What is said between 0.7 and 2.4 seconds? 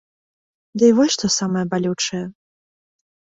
Дый вось што самае балючае.